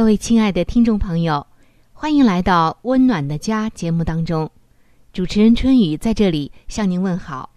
[0.00, 1.46] 各位亲爱的听众朋友，
[1.92, 4.50] 欢迎来到《温暖的家》节目当中。
[5.12, 7.50] 主持人春雨在这里向您问好。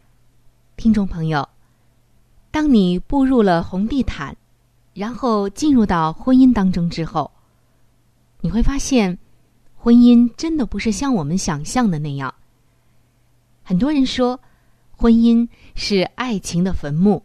[0.76, 1.48] 听众朋友，
[2.52, 4.36] 当你步入了红地毯，
[4.94, 7.32] 然后进入到婚姻当中之后，
[8.42, 9.18] 你会发现，
[9.78, 12.36] 婚姻真的不是像我们想象的那样。
[13.64, 14.38] 很多人说，
[14.92, 17.24] 婚姻是爱情的坟墓，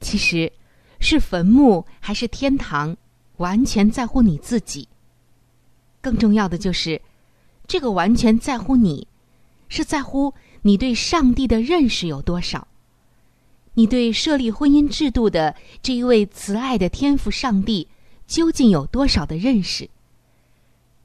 [0.00, 0.52] 其实
[0.98, 2.96] 是坟墓还是天堂？
[3.38, 4.88] 完全在乎你自己。
[6.00, 7.00] 更重要的就是，
[7.66, 9.08] 这个完全在乎你，
[9.68, 12.68] 是在乎你对上帝的认识有多少。
[13.74, 17.88] 你对设立婚姻制度的这一位慈爱的天赋上帝
[18.26, 19.88] 究竟有多少的认识？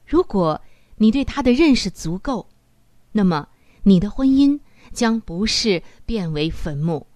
[0.06, 0.60] 如果
[0.96, 2.46] 你对他的认识足够，
[3.12, 3.48] 那么
[3.82, 4.60] 你的婚姻
[4.92, 7.06] 将不是变为坟墓，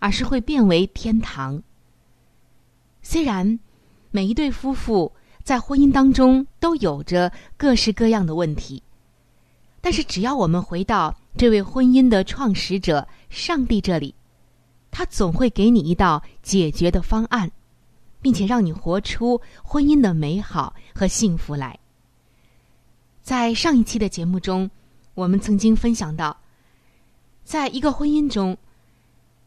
[0.00, 1.62] 而是会变为天堂。
[3.02, 3.60] 虽然。
[4.10, 5.12] 每一对夫妇
[5.44, 8.82] 在婚姻当中都有着各式各样的问题，
[9.80, 14.14] 但是只要我们回到这位婚姻的创始者上帝这里，
[14.90, 17.50] 他总会给你一道解决的方案，
[18.20, 21.78] 并且让你活出婚姻的美好和幸福来。
[23.22, 24.68] 在上一期的节目中，
[25.14, 26.36] 我们曾经分享到，
[27.44, 28.56] 在一个婚姻中，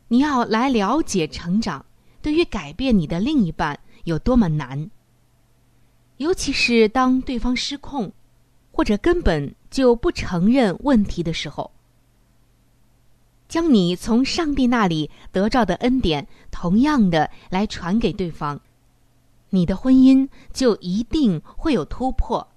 [0.07, 1.85] 你要来了解成长，
[2.21, 3.77] 对于改变你的另一半。
[4.03, 4.89] 有多么难，
[6.17, 8.11] 尤其是当对方失控，
[8.71, 11.71] 或者根本就不承认问题的时候，
[13.47, 18.59] 将你从上帝那里得到的恩典，同样的来传给对方，
[19.49, 22.47] 你的婚姻就一定会有突破，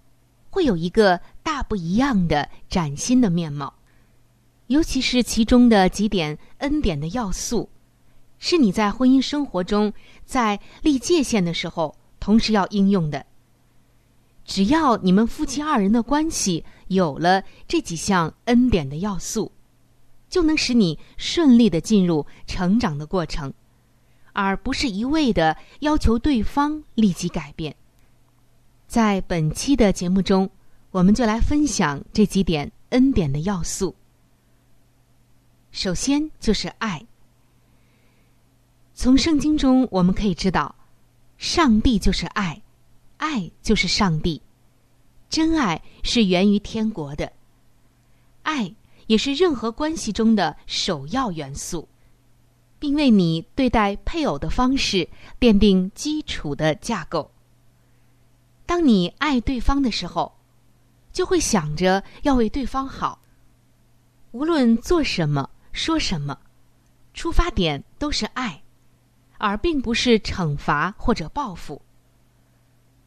[0.51, 3.75] 会有一个大不一样的崭新的面貌。
[4.67, 7.69] 尤其是其中的几点恩典的要素。
[8.39, 9.93] 是你在婚姻生活中
[10.25, 13.25] 在立界限的时候，同时要应用的。
[14.45, 19.51] 只要你们夫妻二人的关系有了这几项恩典的要素，
[20.29, 23.53] 就能使你顺利的进入成长的过程，
[24.33, 27.75] 而不是一味的要求对方立即改变。
[28.87, 30.49] 在本期的节目中，
[30.93, 33.97] 我们就来分享这几点恩典的要素。
[35.73, 37.05] 首先就是爱。
[38.99, 40.75] 从圣经中我们可以知道，
[41.37, 42.63] 上帝就是爱，
[43.19, 44.41] 爱就是上帝，
[45.29, 47.31] 真爱是源于天国的，
[48.43, 48.75] 爱
[49.07, 51.87] 也是任何关系中的首要元素，
[52.79, 55.07] 并为你对待配偶的方式
[55.39, 57.31] 奠定基础的架构。
[58.65, 60.35] 当你爱对方的时候，
[61.13, 63.21] 就会想着要为对方好，
[64.31, 66.39] 无论做什么说什么，
[67.13, 68.63] 出发点都是爱。
[69.39, 71.83] 而并不是惩罚或者报复。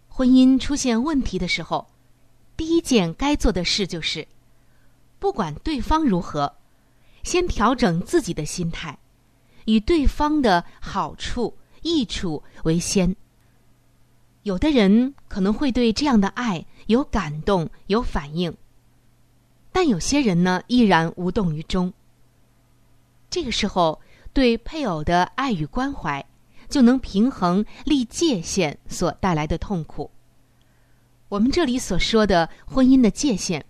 [0.08, 1.88] 婚姻出现问题的时候，
[2.58, 4.28] 第一件该做的事就是，
[5.18, 6.54] 不管对方如何，
[7.24, 8.98] 先调整自己的心态，
[9.66, 13.16] 以对方的好处、益处为先。
[14.44, 18.56] 有的人可能会对这样的爱有感动、有反应，
[19.72, 21.94] 但有些人呢依然无动于衷。
[23.30, 24.00] 这个时候。
[24.34, 26.26] 对配偶的爱与关怀，
[26.70, 30.10] 就能平衡立界限所带来的痛苦。
[31.28, 33.64] 我们这里所说的婚姻的界限，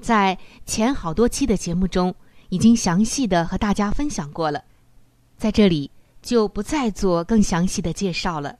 [0.00, 0.36] 在
[0.66, 2.14] 前好多期的节目中
[2.48, 4.64] 已经详细的和大家分享过了，
[5.36, 5.90] 在这里
[6.22, 8.58] 就不再做更详细的介绍了。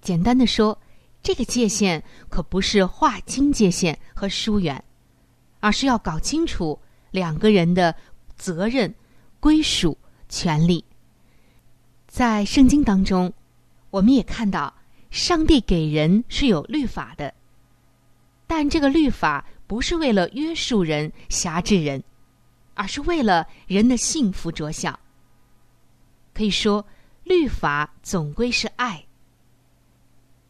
[0.00, 0.78] 简单的说，
[1.22, 4.82] 这个界限可不是划清界限和疏远，
[5.60, 6.78] 而是要搞清楚
[7.10, 7.94] 两个人的
[8.36, 8.92] 责任、
[9.38, 9.96] 归属、
[10.32, 10.82] 权利。
[12.08, 13.30] 在圣经当中，
[13.90, 14.74] 我们也看到，
[15.10, 17.34] 上帝给人是有律法的，
[18.46, 22.02] 但这个律法不是为了约束人、辖制人，
[22.72, 24.98] 而是为了人的幸福着想。
[26.32, 26.84] 可以说，
[27.24, 29.04] 律法总归是爱。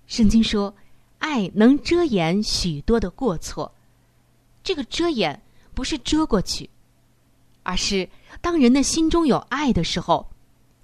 [0.07, 0.73] 圣经说，
[1.19, 3.75] 爱能遮掩许多的过错。
[4.63, 5.43] 这个遮掩
[5.75, 6.71] 不是遮过去，
[7.65, 8.09] 而是
[8.41, 10.29] 当人的心中有爱的时候。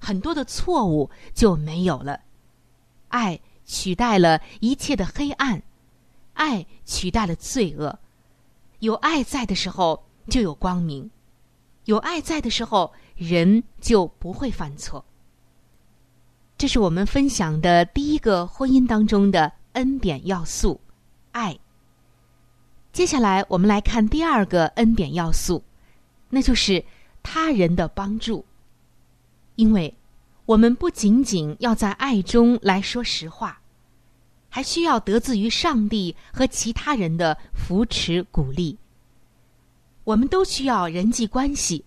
[0.01, 2.21] 很多的错误就没有了，
[3.09, 5.61] 爱取代了一切的黑暗，
[6.35, 7.99] 爱取代了罪恶。
[8.79, 11.11] 有爱在的时候，就有光明；
[11.87, 15.05] 有爱在的时候，人就不会犯错。
[16.57, 20.81] 这是我们分享的第一个婚姻当中的恩典要素——
[21.33, 21.59] 爱。
[22.93, 25.61] 接下来，我们来看第二个恩典要素，
[26.29, 26.85] 那就是
[27.31, 28.43] 他人的帮助。
[29.57, 29.95] 因为，
[30.47, 33.61] 我们不仅仅要在爱中来说实话，
[34.49, 38.79] 还需要得自于上帝和其他人的扶持鼓励。
[40.05, 41.85] 我们都需要人际关系，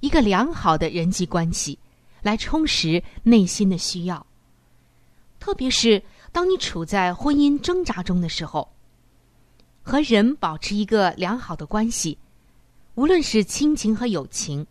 [0.00, 1.80] 一个良好的人际关系，
[2.22, 4.24] 来充实内心的需要。
[5.40, 6.00] 特别是
[6.30, 8.68] 当你处在婚姻挣扎中的时候，
[9.82, 12.18] 和人保持一个良好的关系，
[12.94, 14.64] 无论是亲情和友情，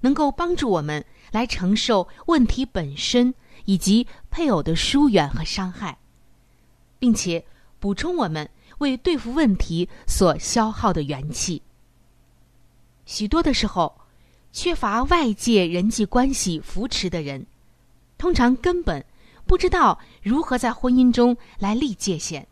[0.00, 1.04] 能够帮助我们。
[1.32, 3.32] 来承受问题本身
[3.64, 5.96] 以及配偶的疏远和伤害，
[6.98, 7.44] 并且
[7.78, 11.62] 补充我们为对付问题所消耗的元气。
[13.06, 14.00] 许多的时候，
[14.52, 17.46] 缺乏外界人际关系扶持的人，
[18.18, 19.04] 通常根本
[19.46, 22.44] 不知道如何在婚姻中来立界限，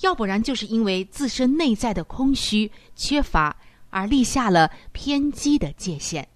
[0.00, 3.56] 要不然就是因为自身内在的空虚缺乏
[3.92, 6.26] 而立下了偏激的界限。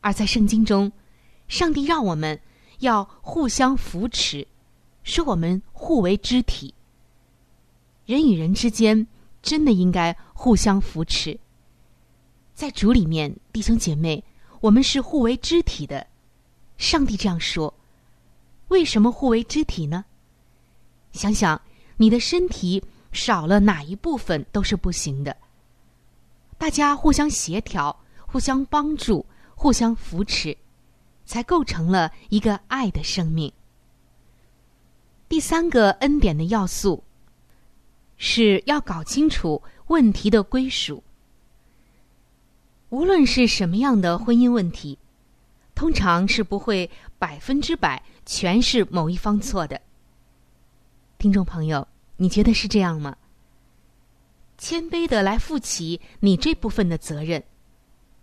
[0.00, 0.90] 而在圣经中，
[1.46, 2.40] 上帝让我们
[2.78, 4.48] 要互相扶持，
[5.04, 6.74] 使我们互为肢体。
[8.06, 9.06] 人与人之间
[9.42, 11.38] 真的应该互相扶持。
[12.54, 14.24] 在主里面，弟兄姐妹，
[14.60, 16.06] 我们是互为肢体的。
[16.78, 17.72] 上帝这样说：
[18.68, 20.06] 为什么互为肢体呢？
[21.12, 21.60] 想想
[21.98, 22.82] 你的身体
[23.12, 25.36] 少了哪一部分都是不行的。
[26.60, 29.24] 大家互相协调，互相帮助。
[29.54, 30.56] 互相扶持，
[31.26, 33.52] 才构成了一个爱的生命。
[35.28, 37.04] 第三个恩典的要素，
[38.16, 41.02] 是要搞清楚问题的归属。
[42.88, 44.98] 无论是什么样的婚姻问题，
[45.74, 49.78] 通常是不会百分之百全是某一方错的。
[51.18, 51.86] 听众朋友，
[52.16, 53.14] 你觉得是这样吗？
[54.60, 57.42] 谦卑的来负起你这部分的责任。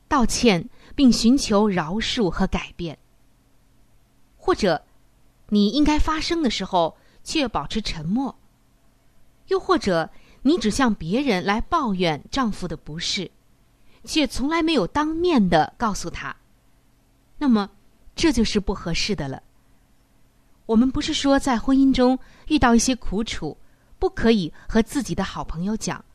[0.07, 2.97] 道歉，并寻求饶恕和改变，
[4.37, 4.83] 或者
[5.49, 8.37] 你应该发声的时候却保持沉默，
[9.47, 10.11] 又或者
[10.43, 13.31] 你只向别人来抱怨丈夫的不是，
[14.05, 16.37] 却从来没有当面的告诉他，
[17.39, 17.71] 那么
[18.15, 19.41] 这就是不合适的了。
[20.67, 23.57] 我们不是说在婚姻中遇到一些苦楚，
[23.97, 26.05] 不可以和自己的好朋友讲，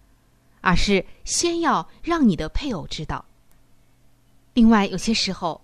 [0.62, 3.26] 而是先要让你的配偶知道。
[4.54, 5.60] 另外，有些时候，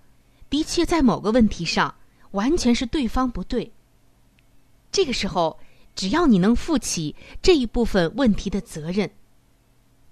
[0.50, 1.94] 的确在某个问题上，
[2.32, 3.72] 完全是对方不对。
[4.92, 5.58] 这个时候，
[5.94, 9.10] 只要你能负起这一部分问题的责任，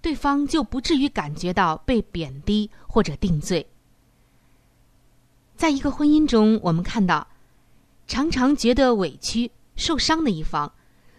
[0.00, 3.66] 对方就不至于感觉到被贬低或者定罪。
[5.57, 7.26] 在一个婚姻中，我们看到，
[8.07, 10.71] 常常觉得委屈、受伤的一方，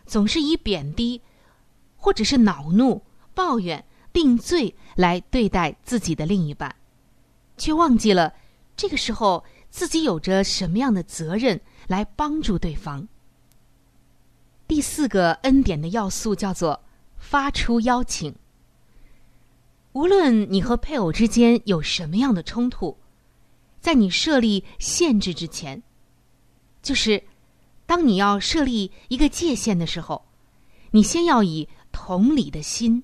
[0.05, 1.21] 总是以贬低，
[1.95, 3.01] 或者是恼怒、
[3.37, 6.75] 抱怨、定罪来对待自己的另一半。
[7.55, 8.33] 却忘记了，
[8.75, 13.07] 这个时候自己有着什么样的责任来帮助对方。
[14.67, 16.83] 第四个恩典的要素叫做
[17.19, 18.33] 发出邀请。
[19.93, 22.97] 无论你和配偶之间有什么样的冲突，
[23.79, 25.83] 在你设立限制之前，
[26.81, 27.23] 就是
[27.85, 30.25] 当你要设立一个界限的时候，
[30.91, 33.03] 你先要以同理的心，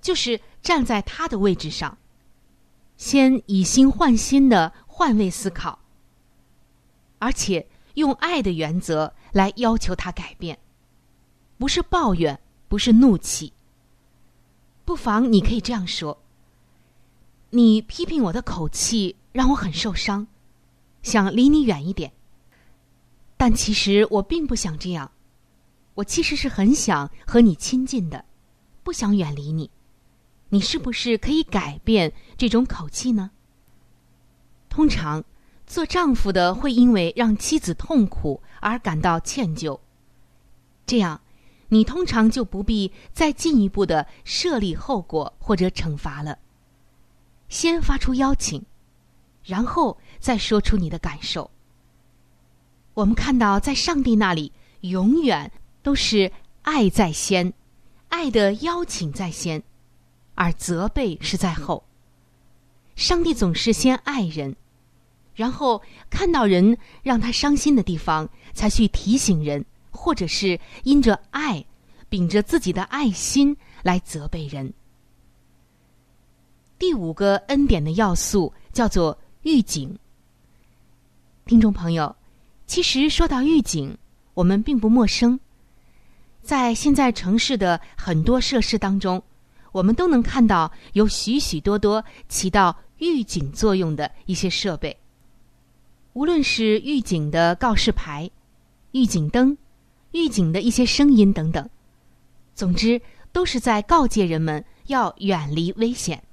[0.00, 1.96] 就是站在他的位置上。
[2.96, 5.78] 先以心换心的换位思考，
[7.18, 10.58] 而且用爱的原则来要求他改变，
[11.56, 12.38] 不是抱怨，
[12.68, 13.54] 不是怒气。
[14.84, 16.22] 不妨你可以这样说
[17.50, 20.26] ：“你批评我的口气让我很受伤，
[21.02, 22.12] 想离你远一点。
[23.38, 25.10] 但其实我并不想这样，
[25.94, 28.26] 我其实是很想和你亲近的，
[28.82, 29.70] 不想远离你。
[30.50, 33.30] 你是不是可以改变这种口气呢？”
[34.68, 35.24] 通常，
[35.66, 39.80] 做丈夫的会因为让妻子痛苦而感到歉疚，
[40.86, 41.20] 这样，
[41.68, 46.38] 你通常就不必再进一步的设立后果或者惩罚了。
[47.48, 48.64] 先发出邀请，
[49.42, 51.50] 然后再说出你的感受。
[52.94, 54.52] 我们看到，在上帝那里，
[54.82, 55.50] 永远
[55.82, 56.30] 都是
[56.62, 57.52] 爱在先，
[58.08, 59.62] 爱的邀请在先，
[60.34, 61.84] 而责备是在后。
[62.96, 64.54] 上帝总是先爱人。
[65.34, 71.64] 然后看到人让他伤心的地方，才去提醒人，或者是因着爱，
[72.10, 74.70] 秉着自己的爱心来责备人。
[76.78, 79.98] 第五个恩典的要素叫做预警。
[81.46, 82.14] 听众朋友，
[82.66, 83.96] 其实说到预警，
[84.34, 85.38] 我们并不陌生，
[86.42, 89.22] 在现在城市的很多设施当中，
[89.72, 94.96] 我们都能看到有许许多多起到预警作用的一些设备。
[96.12, 98.30] 无论是预警的告示牌、
[98.92, 99.56] 预警灯、
[100.12, 101.70] 预警的一些声音等等，
[102.54, 103.00] 总之
[103.32, 106.24] 都是在告诫人们要远离危险。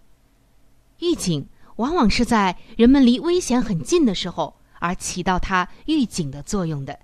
[1.00, 7.00] 预警往往是在人们离危险很近的时候而起到它预警的作用的。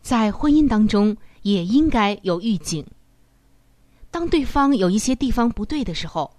[0.00, 2.86] 在婚姻当中也应该有预警。
[4.12, 6.36] 当对方有一些地方不对的时候，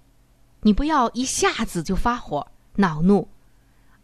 [0.62, 3.28] 你不要一下子就发火、恼怒。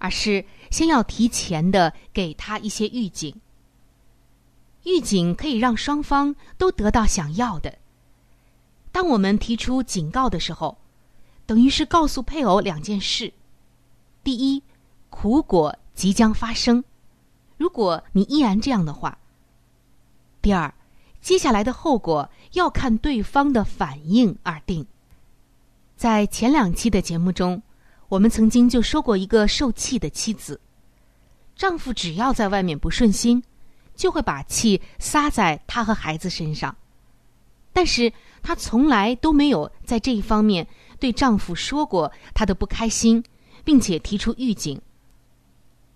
[0.03, 3.39] 而是先要提前的给他一些预警。
[4.85, 7.77] 预警可以让双方都得到想要的。
[8.91, 10.79] 当我们提出警告的时候，
[11.45, 13.35] 等于是告诉配偶两件事：
[14.25, 14.63] 第一，
[15.11, 16.83] 苦果即将发生；
[17.59, 19.19] 如果你依然这样的话；
[20.41, 20.73] 第二，
[21.21, 24.87] 接下来的后果要看对方的反应而定。
[25.97, 27.63] 在前两期的节目中。
[28.11, 30.61] 我们曾经就说过一个受气的妻子，
[31.55, 33.41] 丈夫只要在外面不顺心，
[33.95, 36.77] 就会把气撒在他和孩子身上，
[37.73, 40.67] 但是她从来都没有在这一方面
[40.99, 43.23] 对丈夫说过她的不开心，
[43.63, 44.83] 并且提出预警，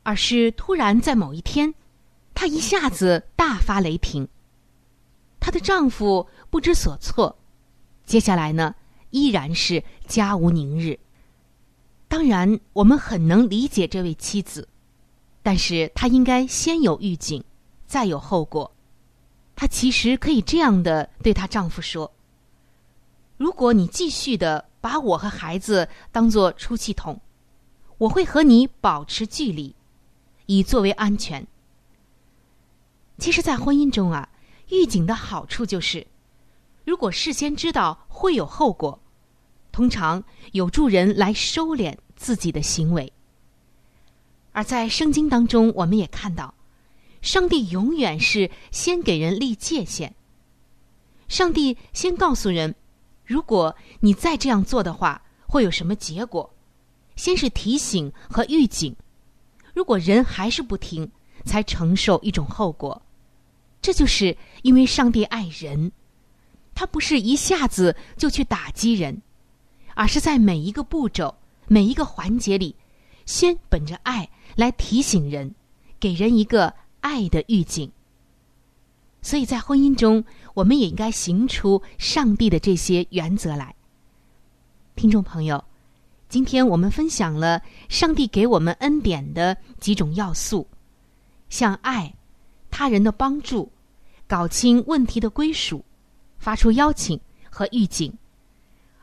[0.04, 1.74] 而是突然在某一天，
[2.32, 4.28] 她一下子大发雷霆，
[5.44, 7.36] 她的丈夫不知所措，
[8.06, 8.74] 接下来呢，
[9.10, 10.98] 依然是家无宁日。
[12.08, 14.66] 当然，我们很能理解这位妻子，
[15.42, 17.44] 但是她应该先有预警，
[17.86, 18.74] 再有后果。
[19.54, 22.10] 她其实可以这样的对她丈夫说
[23.36, 27.20] ：“如果你继续的把我和孩子当做出气筒，
[27.98, 29.76] 我会和你保持距离，
[30.46, 31.46] 以作为安全。”
[33.20, 34.30] 其实，在婚姻中啊，
[34.68, 36.06] 预警的好处就是，
[36.84, 39.00] 如果事先知道会有后果，
[39.72, 41.96] 通常有助人来收敛。
[42.16, 43.12] 自己的行为，
[44.52, 46.54] 而在圣经当中，我们也看到，
[47.20, 50.14] 上帝永远是先给人立界限。
[51.26, 52.76] 上帝先告诉人，
[53.24, 56.54] 如果你再这样做的话，会有什么结果？
[57.16, 58.94] 先是提醒和预警，
[59.74, 61.10] 如果人还是不听，
[61.44, 63.02] 才承受一种后果。
[63.84, 65.92] 这就是因为上帝爱人，
[66.74, 69.20] 他不是一下子就去打击人，
[69.94, 71.36] 而是在每一个步骤。
[71.68, 72.74] 每一个环节里，
[73.26, 75.54] 先本着爱来提醒人，
[76.00, 77.92] 给人一个爱的预警。
[79.20, 80.24] 所以在婚姻中，
[80.54, 83.74] 我们也应该行出上帝的这些原则来。
[84.96, 85.62] 听众朋友，
[86.30, 87.60] 今天我们分享了
[87.90, 90.66] 上帝给我们恩典的几种要素，
[91.50, 92.14] 像爱、
[92.76, 93.70] 他人的帮助、
[94.26, 95.84] 搞清问题的归属、
[96.38, 98.12] 发出邀请和预警，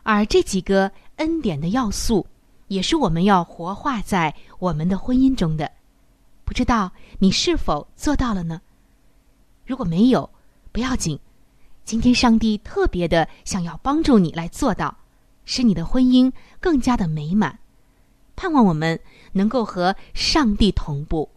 [0.04, 2.28] 而这几个恩典的要素。
[2.68, 5.72] 也是我们要活化在我们的婚姻中的，
[6.44, 8.60] 不知道你是否做到了呢？
[9.66, 10.30] 如果没有，
[10.74, 11.18] 不要紧，
[11.86, 14.94] 今天上帝特别的想要帮助你来做到，
[15.46, 17.58] 使你的婚姻更加的美满。
[18.36, 19.00] 盼望我们
[19.32, 21.30] 能够和上帝同步，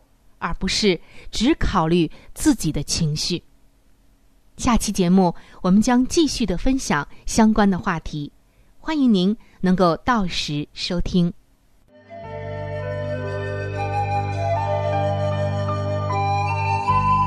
[0.45, 3.43] 而不是只考虑自己的情绪。
[4.59, 8.31] 下期节目我们将继续的分享相关的话题，
[8.79, 9.35] 欢迎您。
[9.65, 11.33] 能够到时收听。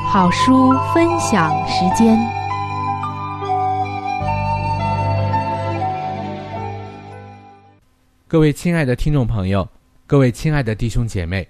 [0.08, 2.16] 好书分享时间。
[8.28, 9.68] 各位亲爱的听众朋友，
[10.06, 11.50] 各位亲爱的弟兄姐妹，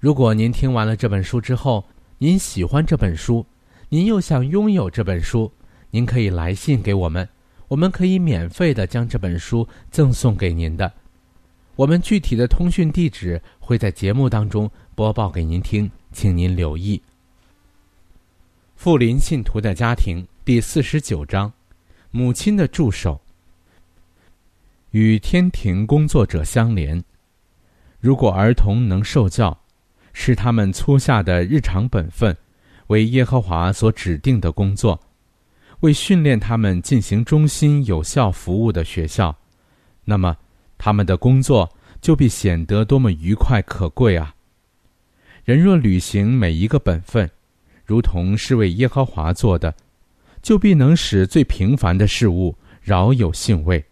[0.00, 1.84] 如果您听完了这本书之后，
[2.16, 3.44] 您喜欢这本书，
[3.90, 5.52] 您又想拥有这本书，
[5.90, 7.28] 您可以来信给我们，
[7.68, 10.90] 我们可以免费的将这本书赠送给您的。
[11.76, 17.02] 我们具体的通讯地址会在节目当中播报给您听，请您留意。
[18.76, 21.52] 富林信徒的家庭第四十九章：
[22.10, 23.20] 母亲的助手
[24.92, 27.04] 与天庭工作者相连。
[27.98, 29.59] 如果儿童能受教。
[30.22, 32.36] 是他们粗下的日常本分，
[32.88, 35.00] 为耶和华所指定的工作，
[35.80, 39.34] 为训练他们进行忠心有效服务的学校，
[40.04, 40.36] 那么
[40.76, 41.66] 他们的工作
[42.02, 44.34] 就必显得多么愉快可贵啊！
[45.42, 47.28] 人若履行每一个本分，
[47.86, 49.74] 如同是为耶和华做的，
[50.42, 53.82] 就必能使最平凡的事物饶有兴味，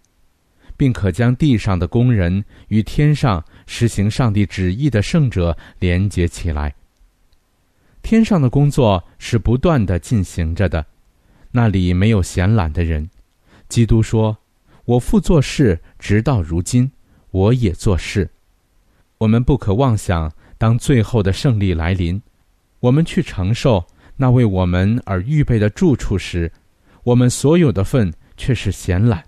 [0.78, 3.44] 并可将地上的工人与天上。
[3.66, 6.74] 实行上帝旨意的圣者连接起来。
[8.00, 10.86] 天上的工作是不断的进行着的，
[11.50, 13.10] 那里没有闲懒的人。
[13.68, 14.38] 基督说
[14.86, 16.90] ：“我父做事，直到如今，
[17.30, 18.30] 我也做事。”
[19.18, 22.22] 我们不可妄想，当最后的胜利来临，
[22.80, 23.84] 我们去承受
[24.16, 26.50] 那为我们而预备的住处时，
[27.04, 29.22] 我们所有的份却是闲懒。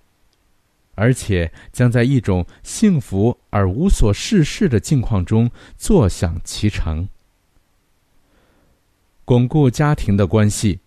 [1.01, 7.09] 而且将在一种幸福而无所事事的境况中坐享其成。
[9.25, 10.79] 巩固家庭的关系，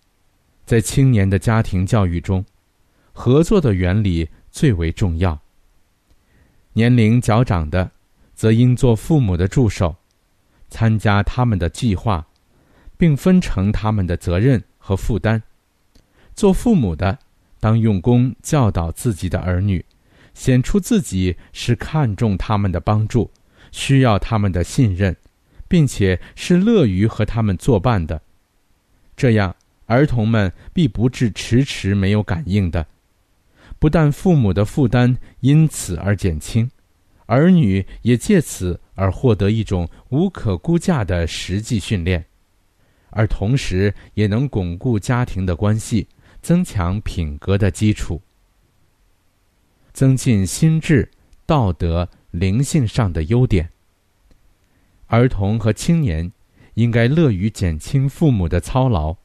[0.67, 2.45] 在青年的家庭教育中，
[3.12, 5.39] 合作的原理最为重要。
[6.73, 7.89] 年龄较长的，
[8.36, 9.95] 则应做父母的助手，
[10.69, 12.23] 参加他们的计划，
[12.97, 15.41] 并分成他们的责任和负担。
[16.36, 17.17] 做父母的，
[17.60, 19.84] 当用功教导自己的儿女。
[20.33, 23.31] 显出自己是看重他们的帮助，
[23.71, 25.15] 需要他们的信任，
[25.67, 28.21] 并且是乐于和他们作伴的。
[29.15, 32.85] 这样，儿童们必不致迟迟没有感应的。
[33.79, 36.69] 不但父母的负担因此而减轻，
[37.25, 42.25] 儿女也借此而获得一种无可估价的实际训练，
[43.09, 46.07] 而同时也能巩固家庭的关系，
[46.41, 48.21] 增强品格的基础。
[49.93, 51.08] 增进心智、
[51.45, 53.69] 道德、灵性上的优点。
[55.08, 56.32] 儿童和青年
[56.73, 59.15] 应该乐于减轻父母的操劳，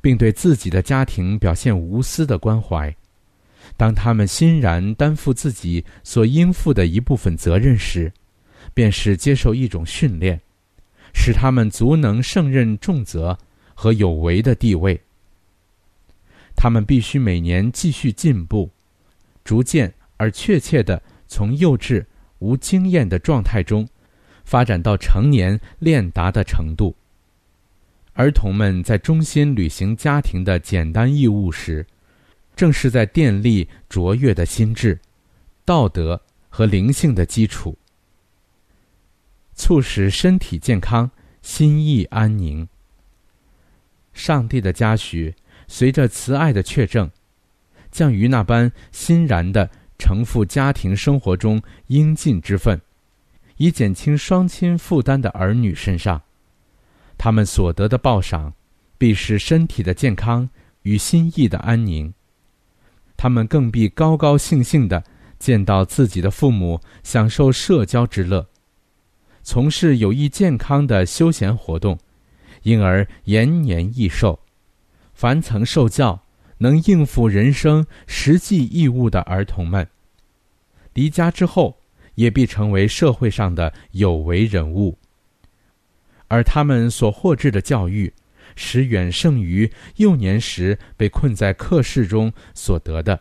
[0.00, 2.94] 并对自己的家庭表现无私的关怀。
[3.76, 8.12] 当他们欣然担负自己所应负的一部分责任时，
[8.72, 10.40] 便是接受一种训练，
[11.12, 13.36] 使他们足能胜任重责
[13.74, 15.00] 和有为的地位。
[16.54, 18.70] 他们必须每年继续进步，
[19.42, 19.92] 逐渐。
[20.24, 22.02] 而确切的从幼稚
[22.38, 23.86] 无经验的状态中，
[24.42, 26.96] 发展到成年练达的程度。
[28.14, 31.86] 儿童们在忠心履行家庭的简单义务时，
[32.56, 34.98] 正是在奠立卓越的心智、
[35.62, 37.76] 道德和灵性的基础，
[39.54, 41.10] 促使身体健康、
[41.42, 42.66] 心意安宁。
[44.14, 45.34] 上帝的嘉许，
[45.68, 47.10] 随着慈爱的确证，
[47.90, 49.68] 降于那般欣然的。
[49.98, 52.80] 承负家庭生活中应尽之分，
[53.56, 56.20] 以减轻双亲负担的儿女身上，
[57.16, 58.52] 他们所得的报赏，
[58.98, 60.48] 必是身体的健康
[60.82, 62.12] 与心意的安宁。
[63.16, 65.02] 他们更必高高兴兴地
[65.38, 68.46] 见到自己的父母享受社交之乐，
[69.42, 71.98] 从事有益健康的休闲活动，
[72.62, 74.38] 因而延年益寿。
[75.12, 76.23] 凡曾受教。
[76.58, 79.86] 能应付人生实际义务的儿童们，
[80.92, 81.76] 离家之后
[82.14, 84.96] 也必成为社会上的有为人物。
[86.28, 88.12] 而他们所获致的教育，
[88.56, 93.18] 实远胜于幼年时被困在课室中所得的。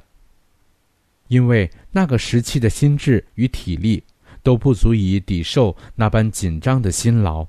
[1.28, 4.04] 因为那个时期的心智与体力
[4.44, 7.48] 都不足以抵受那般紧张的辛劳，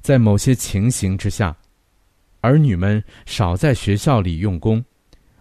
[0.00, 1.56] 在某些情形之下。
[2.40, 4.84] 儿女们少在学校里用功，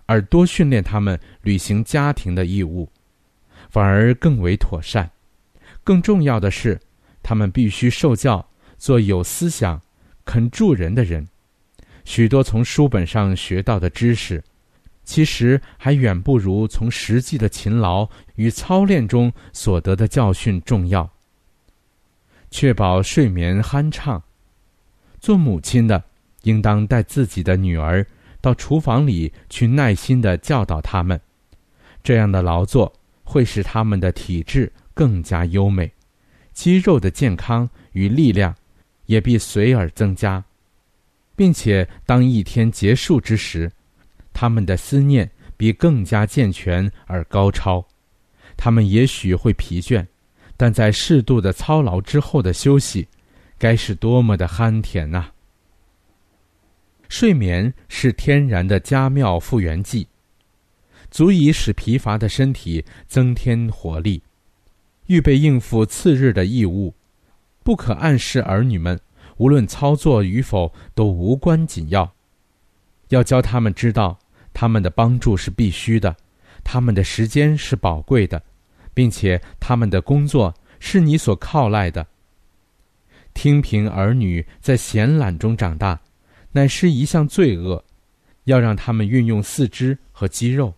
[0.05, 2.89] 而多训练他们履行家庭的义务，
[3.69, 5.09] 反而更为妥善。
[5.83, 6.79] 更重要的是，
[7.23, 8.45] 他们必须受教，
[8.77, 9.81] 做有思想、
[10.25, 11.27] 肯助人的人。
[12.05, 14.43] 许多从书本上学到的知识，
[15.03, 21.09] 其实还远不如从实际的勤劳与操练中所得的教训重要。
[22.51, 24.21] 确保睡眠酣畅，
[25.19, 26.03] 做母亲的。
[26.49, 28.05] 应当带自己的女儿
[28.41, 31.19] 到厨房里去，耐心地教导他们。
[32.03, 32.91] 这样的劳作
[33.23, 35.91] 会使他们的体质更加优美，
[36.51, 38.55] 肌肉的健康与力量
[39.05, 40.43] 也必随而增加，
[41.35, 43.71] 并且当一天结束之时，
[44.33, 47.85] 他们的思念比更加健全而高超。
[48.57, 50.05] 他们也许会疲倦，
[50.57, 53.07] 但在适度的操劳之后的休息，
[53.57, 55.29] 该是多么的酣甜呐！
[57.09, 60.07] 睡眠是天然的佳妙复原剂，
[61.09, 64.21] 足以使疲乏的身体增添活力，
[65.07, 66.93] 预备应付次日的义务。
[67.63, 68.97] 不可暗示儿女们，
[69.37, 72.13] 无论操作与否都无关紧要。
[73.09, 74.19] 要教他们知道，
[74.53, 76.15] 他们的帮助是必须的，
[76.63, 78.41] 他们的时间是宝贵的，
[78.93, 82.05] 并且他们的工作是你所靠赖的。
[83.33, 85.99] 听凭儿女在闲懒中长大。
[86.51, 87.83] 乃是一项罪恶，
[88.45, 90.73] 要让他们运用四肢和肌肉，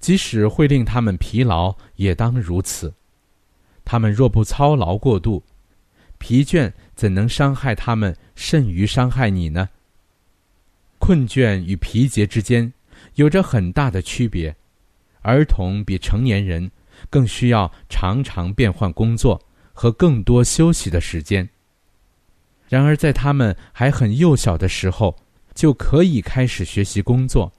[0.00, 2.92] 即使会令他们疲劳，也当如此。
[3.84, 5.42] 他们若不操劳过度，
[6.18, 9.68] 疲倦怎能伤害他们甚于伤害你呢？
[10.98, 12.72] 困倦与疲竭之间
[13.14, 14.54] 有着很大的区别。
[15.22, 16.70] 儿童比成年人
[17.10, 19.40] 更需要常常变换工作
[19.72, 21.48] 和更多休息的时间。
[22.68, 25.16] 然而，在他们还很幼小的时候，
[25.54, 27.52] 就可以开始学习工作，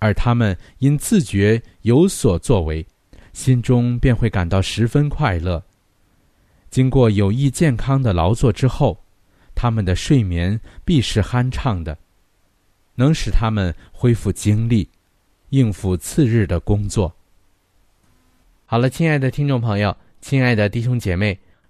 [0.00, 2.84] 而他们因自觉有所作为，
[3.32, 5.62] 心中便会感到十分快乐。
[6.70, 8.98] 经过有益健康的劳作之后，
[9.54, 11.96] 他们的睡眠必是酣畅的，
[12.96, 14.88] 能使他们恢复精力，
[15.50, 17.14] 应付次日的工作。
[18.66, 21.38] 好了，亲爱的听众朋友，亲爱的弟兄姐妹。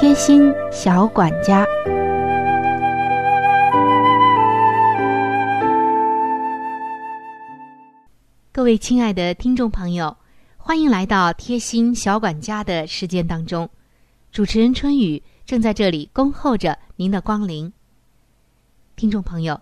[0.00, 1.66] 贴心小管家，
[8.52, 10.16] 各位亲爱的听众朋友，
[10.56, 13.68] 欢迎来到贴心小管家的时间当中。
[14.30, 17.72] 主持人春雨正在这里恭候着您的光临。
[18.94, 19.60] 听众朋友，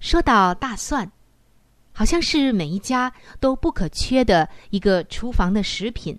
[0.00, 1.12] 说到大蒜，
[1.92, 6.18] 好像是每一家都不可缺的一个厨房的食品，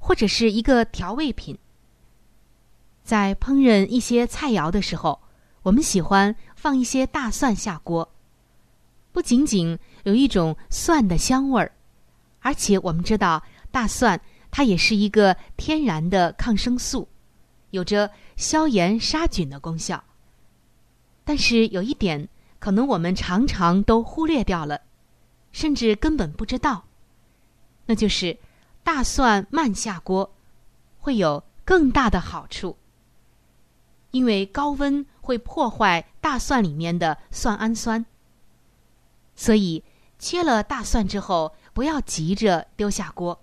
[0.00, 1.56] 或者是一个调味品。
[3.04, 5.20] 在烹饪一些菜肴的时候，
[5.62, 8.08] 我们喜欢放一些大蒜下锅，
[9.12, 11.72] 不仅仅有一种蒜的香味儿，
[12.40, 17.08] 而且我们知道大蒜它也是一个天然的抗生素，
[17.70, 20.02] 有着消炎杀菌的功效。
[21.24, 24.80] 但是有一点，可能我们常常都忽略掉了，
[25.52, 26.84] 甚至根本不知道，
[27.86, 28.38] 那就是
[28.82, 30.34] 大蒜慢下锅
[30.98, 32.76] 会有更大的好处。
[34.12, 38.06] 因为高温会破坏大蒜里面的蒜氨酸，
[39.34, 39.82] 所以
[40.18, 43.42] 切了大蒜之后，不要急着丢下锅，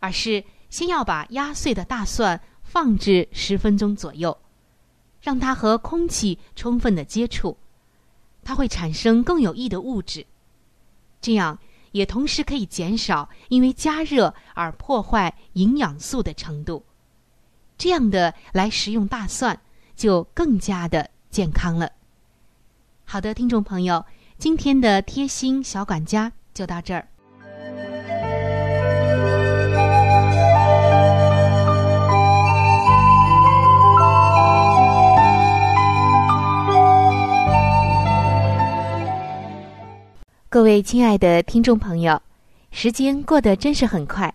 [0.00, 4.36] 而是先要把压碎的大蒜放置十分钟左右，
[5.20, 7.56] 让它和空气充分的接触，
[8.44, 10.26] 它会产生更有益的物质，
[11.20, 11.58] 这样
[11.92, 16.84] 也同时可以减少因为加热而破坏营养素的程度。
[17.80, 19.58] 这样的来食用大蒜，
[19.96, 21.90] 就更加的健康了。
[23.06, 24.04] 好的，听众朋友，
[24.36, 27.08] 今天的贴心小管家就到这儿。
[40.50, 42.20] 各位亲爱的听众朋友，
[42.72, 44.34] 时间过得真是很快。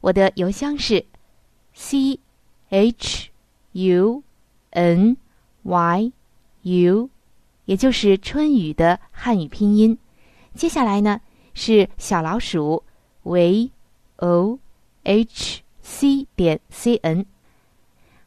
[0.00, 1.04] 我的邮箱是
[1.72, 2.18] c
[2.68, 3.30] h
[3.72, 4.22] u
[4.70, 5.16] n
[5.62, 6.12] y
[6.62, 7.10] u，
[7.64, 9.98] 也就是春雨的汉语拼音。
[10.54, 11.20] 接下来呢
[11.54, 12.82] 是小老鼠
[13.22, 13.70] v
[14.16, 14.58] o
[15.04, 17.26] h c 点 c n。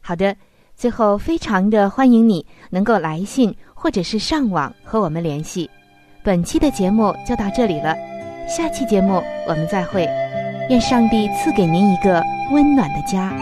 [0.00, 0.36] 好的，
[0.76, 5.68] 最后非常的欢迎你能够来信或者是上网和我们联系。
[6.22, 7.94] 本期的节目就到这里了，
[8.48, 10.06] 下期节目我们再会。
[10.70, 13.32] 愿上帝赐给您一个温暖的家。